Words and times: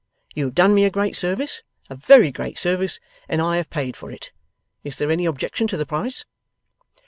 You 0.33 0.45
have 0.45 0.55
done 0.55 0.73
me 0.73 0.83
a 0.83 0.89
great 0.89 1.15
service, 1.15 1.61
a 1.87 1.93
very 1.95 2.31
great 2.31 2.57
service, 2.57 2.99
and 3.29 3.39
I 3.39 3.57
have 3.57 3.69
paid 3.69 3.95
for 3.95 4.09
it. 4.09 4.31
Is 4.83 4.97
there 4.97 5.11
any 5.11 5.27
objection 5.27 5.67
to 5.67 5.77
the 5.77 5.85
price? 5.85 6.25